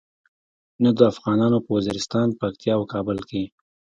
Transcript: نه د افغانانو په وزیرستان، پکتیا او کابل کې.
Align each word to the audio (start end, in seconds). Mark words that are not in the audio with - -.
نه 0.83 0.89
د 0.97 0.99
افغانانو 1.11 1.57
په 1.65 1.69
وزیرستان، 1.77 2.27
پکتیا 2.39 2.73
او 2.77 2.83
کابل 2.93 3.19
کې. 3.29 3.43